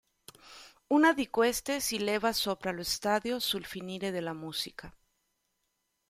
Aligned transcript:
Una 0.87 1.13
di 1.13 1.29
queste 1.29 1.79
si 1.79 1.99
leva 1.99 2.33
sopra 2.33 2.71
lo 2.71 2.81
stadio 2.81 3.37
sul 3.37 3.65
finire 3.65 4.09
della 4.09 4.33
musica. 4.33 4.91